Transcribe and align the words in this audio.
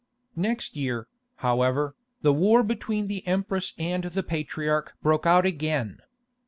Next 0.35 0.75
year, 0.75 1.07
however, 1.35 1.95
the 2.23 2.33
war 2.33 2.63
between 2.63 3.05
the 3.05 3.23
empress 3.27 3.73
and 3.77 4.05
the 4.05 4.23
patriarch 4.23 4.95
broke 5.03 5.27
out 5.27 5.45
again. 5.45 5.99